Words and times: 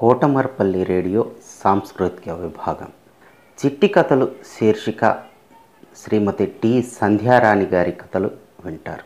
Kotamarpalli 0.00 0.84
radio 0.84 1.32
సాంస్కృతిక 1.64 2.28
విభాగం. 2.28 2.92
చిట్టి 3.64 3.88
కథలు 3.88 4.34
శీర్షిక 4.46 5.24
శ్రీమతి 5.96 6.46
టి 6.46 6.82
సంధ్యారాణి 6.82 7.64
గారి 7.64 7.92
కథలు 7.92 8.30
వింటారు. 8.64 9.04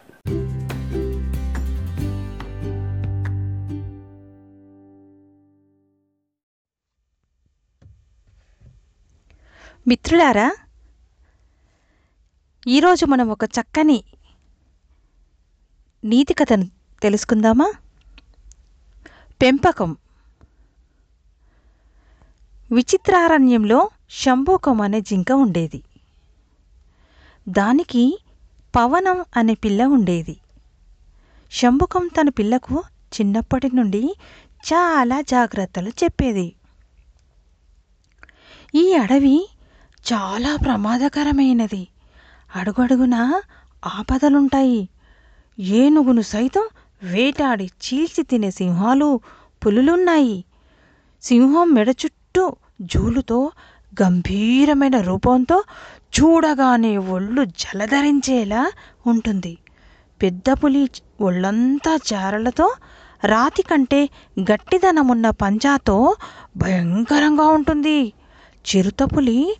మిత్రులారా 9.88 10.54
ఈరోజు 12.66 13.06
మనం 13.06 13.28
ఒక 13.28 13.44
చక్కని 13.44 14.04
నీతి 16.04 16.34
కథను 16.34 16.68
తెలుసుకుందామా? 17.02 17.72
పెంపకం 19.42 19.96
విచిత్రారణ్యంలో 22.72 23.90
శంభోకం 24.10 24.80
అనే 24.80 25.00
జింక 25.00 25.32
ఉండేది. 25.32 25.82
దానికి 27.48 28.18
పవనం 28.76 29.24
అనే 29.36 29.54
పిల్ల 29.54 29.84
ఉండేది. 29.84 30.36
శంభుకం 31.52 32.10
తన 32.20 32.28
పిల్లకు 32.28 32.82
చిన్నప్పటి 33.20 33.76
నుండి 33.76 34.14
చాలా 34.50 35.20
జాగ్రత్తలు 35.20 35.88
చెప్పేది. 35.88 36.52
ఈ 38.74 38.94
అడవి 38.94 39.48
చాలా 40.12 40.56
ప్రమాదకరమైనది. 40.56 41.88
అడుగడుగున 42.56 43.40
ఆపదలుంటాయి. 43.86 44.88
ఏనుగును 45.58 46.20
సైతం 46.20 46.68
వేటాడి 47.02 47.64
చీల్చి 47.64 48.22
తినే 48.22 48.50
సింహాలు 48.50 49.20
పులులున్నాయి. 49.66 50.44
సింహం 51.22 51.74
మెడ 51.74 51.88
చుట్టూ 51.88 52.23
జూలుతో 52.80 53.50
గంభీరమైన 54.02 55.00
రూపంతో 55.00 55.64
చూడగానే 56.20 56.96
ఒళ్ళు 56.96 57.44
జలధరించేలా 57.44 58.72
ఉంటుంది. 59.06 59.58
పెద్ద 60.22 60.50
పులి 60.50 60.90
ఒళ్ళంతా 61.20 61.98
చారలతో 62.12 62.74
రాతి 63.24 63.62
కంటే 63.62 64.08
గట్టిదనమున్న 64.40 65.30
పంజాతో 65.30 66.16
భయంకరంగా 66.56 67.46
ఉంటుంది. 67.46 68.12
చిరుతపులి 68.64 69.56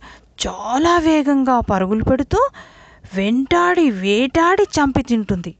చాలా 0.47 0.97
వేగంగా 0.97 1.59
పరుగులు 1.59 2.03
పెడుతూ 2.03 2.49
వెంటాడి 3.15 3.91
వేటాడి 3.91 4.63
చంపి 4.63 5.01
తింటుంది. 5.01 5.55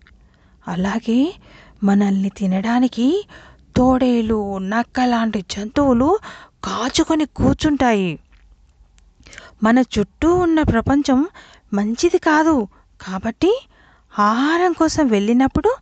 అలాగే 0.67 1.34
మనల్ని 1.84 2.30
తినడానికి 2.30 3.28
తోడేలు 3.78 4.58
నక్క 4.58 5.00
లాంటి 5.02 5.45
జంతువులు 5.52 6.17
కాచుకొని 6.66 7.25
కూర్చుంటాయి. 7.25 8.19
మన 9.63 9.80
చుట్టూ 9.80 10.35
ఉన్న 10.35 10.61
ప్రపంచం 10.61 11.27
మంచిది 11.73 12.17
కాదు. 12.17 12.67
కాబట్టి 13.02 13.67
ఆహారం 14.19 14.73
కోసం 14.73 15.08
వెళ్ళినప్పుడు 15.08 15.75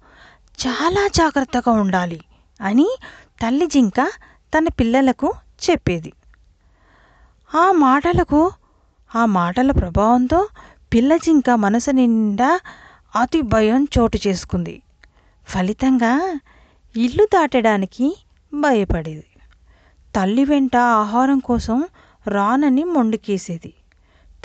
చాలా 0.67 1.07
జాగ్రత్తగా 1.07 1.71
ఉండాలి 1.71 2.21
అని 2.61 2.97
తల్లి 3.41 3.67
జింక 3.67 4.11
తన 4.57 4.67
పిల్లలకు 4.67 5.33
చెప్పేది. 5.69 6.13
ఆ 7.55 7.71
మాటలకు 7.71 8.51
ఆ 9.15 9.25
మాటల 9.25 9.71
ప్రభావంతో 9.71 10.47
పిల్ల 10.93 11.17
జింక 11.17 11.49
మనసు 11.49 11.91
నిండా 11.91 12.59
అతి 13.21 13.41
భయం 13.41 13.87
చోటు 13.99 14.19
చేసుకుంది. 14.27 14.81
ఫలితంగా 15.47 16.39
ఇల్లు 16.97 17.25
దాటడానికి 17.25 18.17
భయపడేది. 18.53 19.25
తల్లి 20.15 20.45
వెంట 20.45 20.75
ఆహారం 20.75 21.39
కోసం 21.39 21.77
రానని 22.27 22.83
మొండికేసేది. 22.83 23.73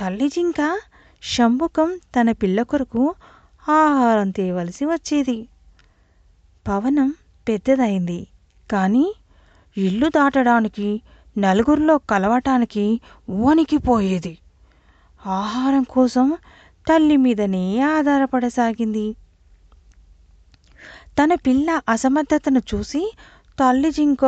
తల్లి 0.00 0.28
జింక 0.28 0.60
శంభుకం 1.22 2.00
తన 2.16 2.32
పిల్ల 2.32 2.62
కొరకు 2.62 3.14
ఆహారం 3.68 4.30
తేవలసి 4.30 4.84
వచ్చేది. 4.84 5.48
పవనం 6.68 7.14
పెద్దదైంది. 7.48 8.26
కానీ 8.70 9.14
ఇల్లు 9.76 10.08
దాటడానికి 10.08 11.02
నలుగురిలో 11.38 11.98
కలవటానికి 11.98 13.00
వణికిపోయేది 13.30 14.38
ఆహారం 15.26 15.82
కోసం 15.82 16.26
తల్లి 16.88 17.16
మీదనే 17.16 17.80
ఆధారపడసాగింది. 17.80 19.06
తన 21.18 21.34
పిల్ల 21.34 21.80
అసమర్థతను 21.88 22.62
చూసి 22.74 23.12
తల్లి 23.60 23.90
జింక 23.90 24.24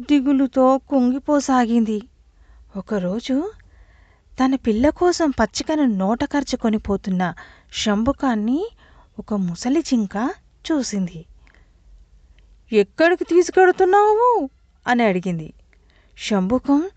దిగులుతో 0.00 0.78
కుంగిపోసాగింది. 0.78 2.02
ఒకరోజు 2.76 3.52
తన 4.44 4.54
పిల్ల 4.54 4.88
కోసం 4.88 5.30
పచ్చికను 5.30 5.84
నోట 5.84 6.24
ఖర్చుకొని 6.24 6.78
పోతున్న 6.78 7.34
శంభుకాన్ని 7.72 8.66
ఒక 9.18 9.34
ముసలి 9.34 9.82
జింక 9.82 10.30
చూసింది. 10.72 11.24
ఎక్కడికి 12.72 13.24
తీసుకెడుతున్నావు? 13.24 14.48
అని 14.86 15.02
అడిగింది. 15.02 15.52
శంభుకం 16.18 16.90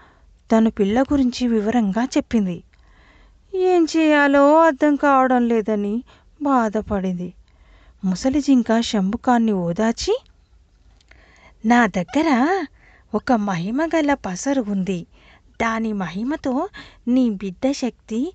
తన 0.51 0.67
పిల్ల 0.67 1.01
గురించి 1.01 1.47
వివరంగా 1.47 2.03
చెప్పింది. 2.05 2.63
ఏం 3.55 3.87
చేయాలో 3.97 4.59
అర్థం 4.61 4.95
కావడం 4.95 5.47
లేదని 5.47 6.03
బాధపడింది. 6.41 7.33
ముసలి 8.05 8.41
జింక 8.41 8.81
శంభుకాన్ని 8.81 9.51
ఓదాచి 9.51 10.21
నా 11.65 11.85
దగ్గర 11.85 12.65
ఒక 13.13 13.31
మహిమ 13.31 13.85
గల 13.85 14.13
పసరు 14.13 14.61
ఉంది. 14.61 15.07
దాని 15.61 15.93
మహిమతో 15.93 16.69
నీ 17.07 17.29
బిడ్డ 17.29 17.71
శక్తి 17.71 18.33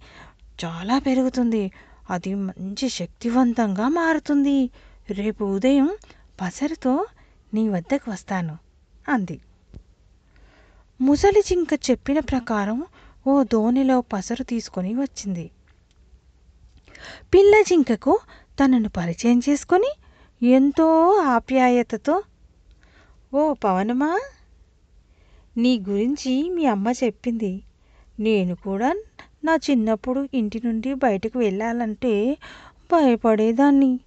చాలా 0.64 0.98
పెరుగుతుంది. 0.98 1.72
అది 2.10 2.34
మంచి 2.34 2.88
శక్తివంతంగా 2.88 3.88
మారుతుంది. 3.88 4.70
రేపు 5.10 5.44
ఉదయం 5.44 5.88
పసరుతో 6.40 7.06
నీ 7.54 7.68
వద్దకు 7.68 8.10
వస్తాను 8.10 8.58
అంది. 9.08 9.40
ముసలి 11.00 11.42
జింక 11.46 11.90
చెప్పిన 11.90 12.18
ప్రకారం 12.20 12.86
ఓ 13.26 13.42
దోణిలో 13.42 14.00
పసరు 14.00 14.42
తీసుకొని 14.42 14.94
వచ్చింది. 14.94 15.50
పిల్ల 17.34 17.62
జింకకు 17.62 18.20
తనను 18.60 18.88
పరిచయం 18.88 19.42
చేసుకొని 19.48 19.90
ఎంతో 20.42 21.12
ఆప్యాయతతో 21.12 22.22
ఓ 23.34 23.54
పవనమా 23.54 24.20
నీ 25.56 25.78
గురించి 25.88 26.50
మీ 26.50 26.66
అమ్మ 26.66 26.88
చెప్పింది. 26.88 27.62
నేను 28.20 28.54
కూడా 28.54 28.96
నా 29.44 29.58
చిన్నప్పుడు 29.70 30.28
ఇంటి 30.34 30.62
నుండి 30.64 30.94
బయటకు 30.94 31.38
వెళ్ళాలంటే 31.38 32.36
భయపడేదాన్ని. 32.92 34.00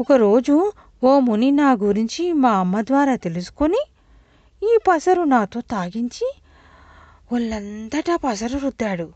ఒకరోజు 0.00 0.72
ఓ 1.04 1.18
ముని 1.18 1.50
నా 1.50 1.72
గురించి 1.72 2.32
మా 2.32 2.50
అమ్మ 2.50 2.80
ద్వారా 2.80 3.16
తెలుసుకొని 3.16 3.86
ఈ 4.62 4.78
పసరు 4.88 5.22
నాతో 5.22 5.60
తాగించి 5.60 6.34
ఒళ్ళంతటా 7.32 8.16
పసరు 8.16 8.58
రుద్దాడు. 8.58 9.12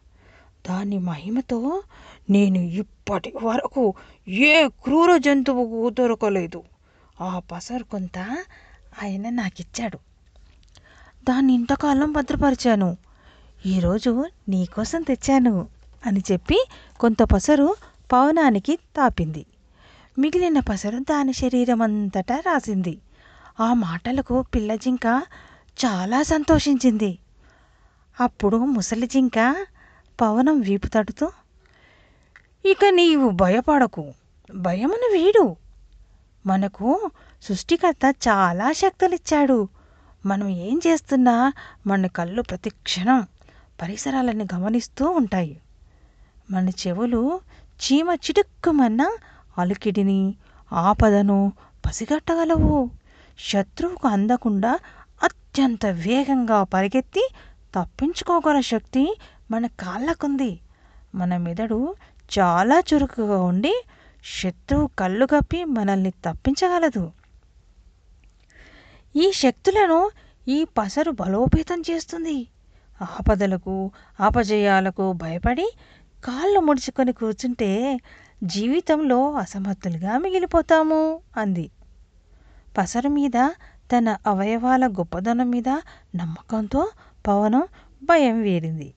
దాని 0.68 0.98
మహిమతో 0.98 1.82
నేను 2.30 2.58
ఇప్పటి 2.58 3.32
వరకు 3.42 3.94
ఏ 4.28 4.68
క్రూర 4.68 5.16
జంతువుకు 5.16 5.90
దొరకలేదు. 5.90 6.62
ఆ 7.20 7.38
పసరు 7.38 7.84
కొంత 7.84 8.18
ఆయన 9.02 9.28
నాకిచ్చాడు. 9.28 10.13
దాన్ని 11.28 11.52
ఇంతకాలం 11.52 12.12
భద్రపరిచాను. 12.12 12.96
ఈరోజు 13.66 14.26
నీకోసం 14.48 15.02
తెచ్చాను 15.02 15.68
అని 16.06 16.22
చెప్పి 16.32 16.66
కొంత 17.00 17.22
పసరు 17.22 17.74
పవనానికి 18.12 18.76
తాపింది. 18.76 19.46
మిగిలిన 20.18 20.60
పసరు 20.60 20.98
దాని 20.98 21.32
శరీరం 21.32 21.82
అంతటా 21.82 22.36
రాసింది. 22.36 22.98
ఆ 23.60 23.72
మాటలకు 23.72 24.42
పిల్ల 24.42 24.74
జింక 24.74 25.22
చాలా 25.84 26.22
సంతోషించింది. 26.22 27.18
అప్పుడు 28.20 28.56
ముసలి 28.56 29.06
జింక 29.06 29.66
పవనం 30.20 30.60
వీపు 30.60 30.86
తడుతూ 30.86 31.30
ఇక 32.66 32.78
నీవు 32.90 33.30
భయపడకు. 33.30 34.12
భయమును 34.54 35.12
వీడు. 35.12 35.56
మనకు 36.46 37.10
సృష్టికర్త 37.42 38.14
చాలా 38.28 38.72
శక్తులిచ్చాడు. 38.72 39.68
మనం 40.26 40.48
ఏం 40.48 40.80
చేస్తున్నా 40.86 41.52
మన 41.86 42.06
కళ్ళు 42.06 42.42
ప్రతి 42.42 42.70
క్షణం 42.70 43.26
పరిసరాలని 43.82 44.44
గమనిస్తూ 44.54 45.10
ఉంటాయి. 45.10 45.60
మన 46.50 46.68
చెవులు 46.68 47.40
చీమ 47.74 48.10
చిటుక్కుమన్న 48.14 49.10
అలికిడిని 49.58 50.34
ఆపదను 50.72 51.52
పసిగట్టగలవు. 51.86 52.90
శత్రువుకు 53.38 54.08
అందకుండా 54.08 54.78
అత్యంత 55.22 55.86
వేగంగా 55.86 56.62
పరిగెత్తి 56.62 57.28
తప్పించుకోగల 57.74 58.60
శక్తి 58.60 59.16
మన 59.50 59.66
కాళ్ళకుంది. 59.66 60.60
మన 61.14 61.36
మెదడు 61.36 61.94
చాలా 62.38 62.82
చురుకుగా 62.94 63.42
ఉండి 63.42 63.84
శత్రువు 64.42 64.86
కళ్ళు 64.86 65.26
కప్పి 65.26 65.64
మనల్ని 65.64 66.10
తప్పించగలదు. 66.10 67.12
ఈ 69.16 69.32
శక్తులను 69.34 70.10
ఈ 70.48 70.64
పసరు 70.64 71.10
బలోపేతం 71.10 71.82
చేస్తుంది. 71.90 72.46
ఆపదలకు 73.02 73.90
అపజయాలకు 74.20 75.12
భయపడి 75.12 75.66
కాళ్ళు 76.24 76.60
ముడుచుకొని 76.60 77.12
కూర్చుంటే 77.12 78.00
జీవితంలో 78.44 79.32
అసమర్థులుగా 79.32 80.18
మిగిలిపోతాము 80.18 81.20
అంది. 81.36 81.70
పసరు 82.78 83.08
మీద 83.08 83.50
తన 83.92 84.16
అవయవాల 84.26 84.86
గొప్పదనం 84.86 85.50
మీద 85.50 85.68
నమ్మకంతో 86.14 86.88
పవనం 87.26 87.64
భయం 88.04 88.42
వేరింది. 88.42 88.94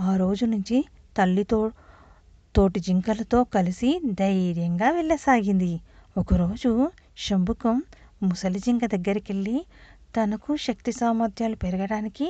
ఆ 0.00 0.16
రోజు 0.16 0.44
నుంచి 0.44 0.84
తల్లితో 1.16 1.70
తోటి 2.56 2.80
జింకలతో 2.80 3.44
కలిసి 3.44 4.00
ధైర్యంగా 4.04 4.90
వెళ్ళసాగింది. 4.90 5.80
ఒకరోజు 6.18 6.90
శంభుకం 7.18 7.82
ముసలి 8.26 8.58
జింక 8.58 8.84
దగ్గరికి 8.84 9.32
వెళ్ళి 9.32 9.56
తనకు 10.16 10.56
శక్తి 10.56 10.92
సామర్థ్యాలు 10.92 11.56
పెరగడానికి 11.56 12.26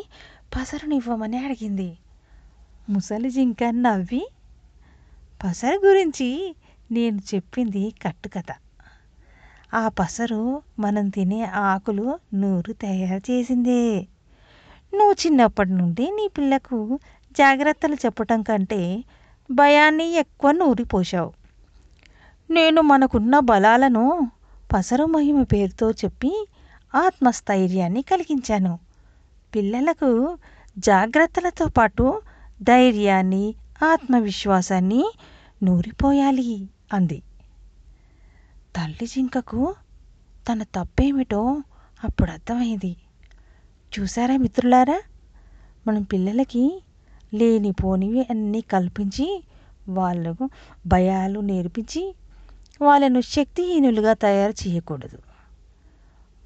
పసరునివ్వమని 0.54 1.38
అడిగింది. 1.44 1.90
ముసలి 2.90 3.30
జింక 3.30 3.62
నవ్వి 3.64 4.22
పసరు 5.44 5.78
గురించి 5.86 6.28
నేను 6.92 7.18
చెప్పింది 7.34 7.94
కట్టుకథ 8.04 8.50
ఆ 9.74 9.88
పసరు 9.88 10.42
మనం 10.78 11.08
తినే 11.08 11.40
ఆకులు 11.44 12.06
నూరు 12.34 12.72
తయారు 12.72 13.22
చేసిందే. 13.30 13.82
నువ్వు 14.92 15.12
చిన్నప్పటి 15.12 15.70
నుండి 15.70 16.06
నీ 16.10 16.26
పిల్లకు 16.38 16.78
జాగ్రత్తలు 17.32 17.94
చెప్పటం 17.94 18.42
కంటే 18.42 18.80
భయాన్ని 19.50 20.06
ఎక్కువ 20.12 20.50
నూరిపోశావు. 20.50 21.32
నేను 22.50 22.80
మనకున్న 22.80 23.38
బలాలను 23.38 24.04
పసరు 24.76 25.04
మహిమ 25.04 25.42
పేరుతో 25.42 25.90
చెప్పి 25.90 26.48
ఆత్మస్థైర్యాన్ని 26.94 28.02
కలిగించాను. 28.02 28.78
పిల్లలకు 29.54 30.38
జాగ్రత్తలతో 30.78 31.66
పాటు 31.66 32.22
ధైర్యాన్ని 32.62 33.54
ఆత్మవిశ్వాసాన్ని 33.84 35.12
నూరిపోయాలి 35.62 36.68
అంది. 36.92 37.22
తల్లి 38.76 39.06
జింకకు 39.06 39.74
తన 40.52 40.62
తప్పేమిటో 40.62 41.62
అప్పుడు 42.04 42.30
అర్థమైంది. 42.30 42.96
చూసారా 43.98 44.36
మిత్రులారా? 44.36 45.02
మనం 45.86 46.02
పిల్లలకి 46.02 46.82
లేనిపోనివి 47.34 48.20
అన్నీ 48.20 48.60
కల్పించి 48.60 49.44
వాళ్ళకు 49.88 50.50
భయాలు 50.86 51.40
నేర్పించి 51.40 52.14
వాళ్ళను 52.80 53.20
శక్తిహీనులుగా 53.20 54.12
తయారు 54.14 54.68
చేయకూడదు. 54.68 55.18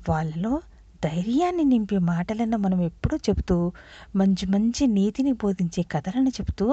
వాళ్ళలో 0.09 0.63
ధైర్యాన్ని 1.05 1.65
నింపే 1.65 1.99
మాటలను 1.99 2.57
మనం 2.57 2.81
ఎప్పుడూ 2.83 3.17
చెబుతూ 3.17 3.73
మంచి 4.17 4.47
మంచి 4.47 4.87
నీతిని 4.87 5.33
బోధించే 5.33 5.83
కథలను 5.83 6.29
చెబుతూ 6.29 6.67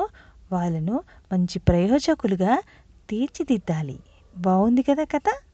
వాళ్ళను 0.51 1.03
మంచి 1.33 1.59
ప్రయోజకులుగా 1.59 2.61
తీర్చిదిద్దాలి. 3.09 3.99
బాగుంది 4.37 4.83
కదా 4.83 5.03
కథ? 5.03 5.46